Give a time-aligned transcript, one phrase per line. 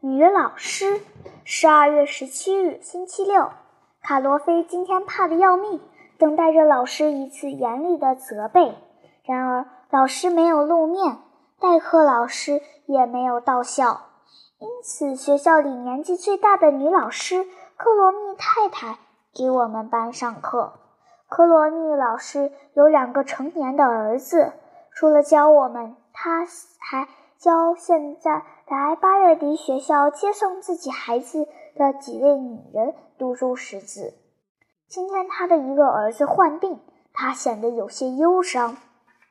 [0.00, 1.00] 女老师。
[1.44, 3.50] 十二月十七日，星期六，
[4.02, 5.80] 卡罗菲今天怕得要命，
[6.18, 8.74] 等待着老师一次严厉的责备。
[9.24, 11.18] 然而，老师没有露面，
[11.60, 14.00] 代课老师也没有到校，
[14.58, 18.98] 因此学校里年纪最大的女老师克罗密太太
[19.32, 20.72] 给我们班上课。
[21.28, 24.52] 克罗密老师有两个成年的儿子，
[24.92, 26.44] 除了教我们，他
[26.80, 27.06] 还
[27.38, 34.14] 教现在来巴热迪学校接送自己孩子的几位女人读书识字。
[34.88, 36.80] 今天他的一个儿子患病，
[37.12, 38.76] 他显得有些忧伤。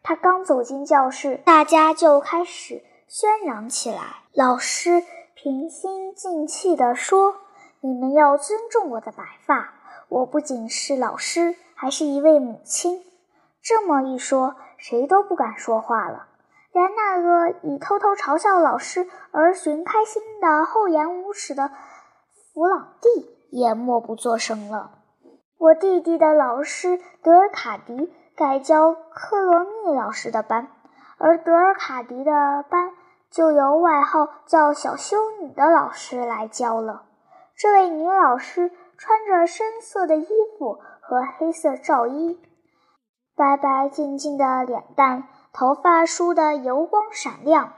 [0.04, 4.24] 他刚走进教室，大家就开始喧嚷起来。
[4.34, 5.04] 老师
[5.34, 7.36] 平心静气地说
[7.82, 9.74] ：“你们要尊重我的白发，
[10.10, 13.04] 我不仅是老师。”还是一位母亲，
[13.62, 16.30] 这么一说，谁都不敢说话了。
[17.64, 21.70] 以偷偷嘲笑老师而寻开心的厚颜无耻的
[22.54, 23.08] 弗朗蒂
[23.52, 24.92] 也默不作声了。
[25.58, 30.68] 我弟弟的老师德尔卡迪改教克罗密老师的班，
[31.18, 32.92] 而德尔卡迪的班
[33.32, 37.04] 就由外号叫“小修女”的老师来教了。
[37.56, 40.80] 这位女老师穿着深色的衣服。
[41.08, 42.40] 和黑色罩衣，
[43.36, 47.72] 白白净净的脸蛋，头发梳得油光闪亮，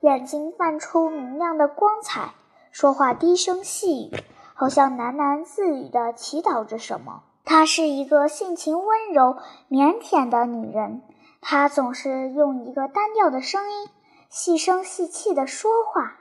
[0.00, 2.32] 眼睛泛出明亮的光彩，
[2.72, 4.16] 说话低声细语，
[4.54, 7.24] 好像喃喃自语地祈祷着什么。
[7.44, 9.36] 她是一个性情温柔、
[9.68, 11.02] 腼腆的女人，
[11.42, 13.90] 她总是用一个单调的声音，
[14.30, 16.16] 细声细气地说话，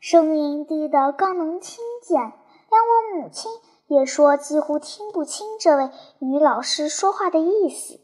[0.00, 3.52] 声音低得刚能听见，连我母亲。
[3.86, 8.00] 也说几乎听不清这位女老师说话的意思。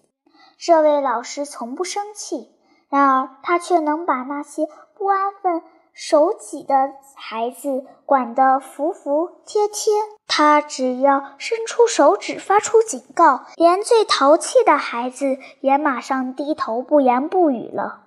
[0.58, 2.50] 这位老师从不生气，
[2.88, 6.74] 然而他却能把那些不安分守己的
[7.14, 9.92] 孩子管得服服帖帖。
[10.26, 18.04] 他只要伸出手指发出警告，连最淘气的孩子也马上低头不言不语了。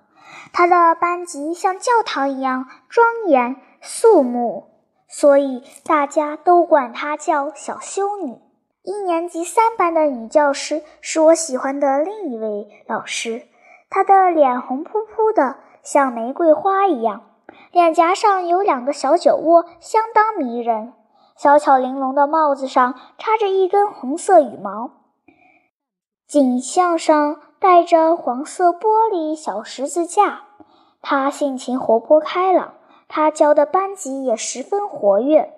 [0.52, 4.68] 他的班级像教堂一样庄严肃穆。
[5.10, 8.38] 所以大家都管她叫小修女。
[8.88, 13.42] 一年级三班的女教师是我喜欢的另一位老师，
[13.90, 17.20] 她的脸红扑扑的，像玫瑰花一样，
[17.70, 20.94] 脸颊上有两个小酒窝，相当迷人。
[21.36, 24.92] 小巧玲珑的帽子上插着一根红色羽毛，
[26.26, 30.44] 颈项上戴着黄色玻璃小十字架。
[31.02, 32.72] 她性情活泼开朗。
[33.10, 35.57] 他教的班级也十分活跃，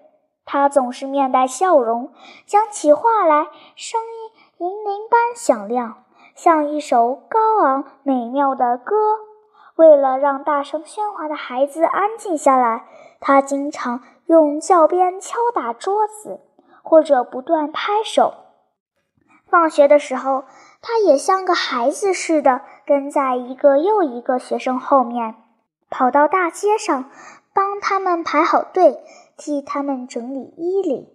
[0.53, 2.11] 他总是面带笑容，
[2.45, 3.47] 讲起话来
[3.77, 4.01] 声
[4.59, 6.03] 音银铃般响亮，
[6.35, 8.97] 像一首高昂美妙的歌。
[9.77, 12.85] 为了让大声喧哗的孩子安静下来，
[13.21, 16.41] 他经常用教鞭敲打桌子，
[16.83, 18.35] 或者不断拍手。
[19.49, 20.43] 放学的时候，
[20.83, 25.37] 他也像个孩子似的跟在一个又一个学生后面，
[25.89, 27.05] 跑到大街上。
[27.53, 29.03] 帮他们排好队，
[29.41, 31.09] 替他们整理衣领，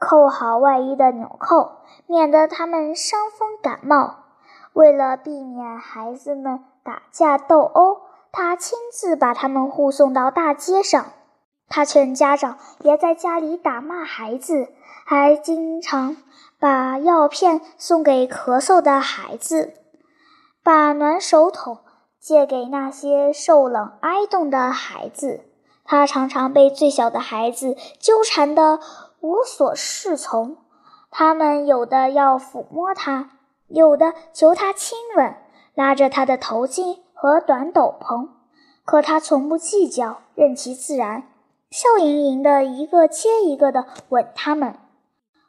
[0.00, 1.76] 扣好外衣的纽扣，
[2.08, 4.24] 免得他们伤风感冒。
[4.72, 8.00] 为了避免孩子们打架斗殴，
[8.32, 11.06] 他亲自把他们护送到大街上。
[11.68, 14.68] 他劝家长别在家里打骂孩子，
[15.06, 16.16] 还经常
[16.58, 19.74] 把药片送给咳嗽的孩子，
[20.64, 21.78] 把暖手桶
[22.18, 25.44] 借给那些受冷挨冻的孩子。
[25.90, 28.78] 他常常被最小的孩子纠缠得
[29.20, 30.58] 无所适从，
[31.10, 33.30] 他们有的要抚摸他，
[33.68, 35.34] 有的求他亲吻，
[35.74, 38.28] 拉着他的头巾和短斗篷，
[38.84, 41.22] 可他从不计较，任其自然，
[41.70, 44.74] 笑盈盈的一个接一个的吻他们。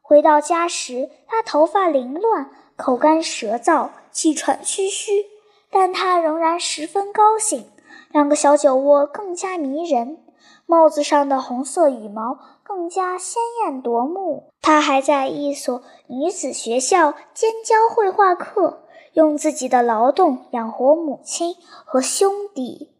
[0.02, 5.26] 回到家时，他头发凌乱，口干舌燥，气喘吁吁，
[5.70, 7.66] 但他仍然十分高兴。
[8.12, 10.18] 两个小酒窝更加迷人。
[10.66, 14.52] 帽子上的红色羽毛更加鲜艳夺目。
[14.62, 21.56] 他还在一所女子学校兼教绘画课，用自己的劳动养活母亲
[21.86, 22.92] 和兄弟。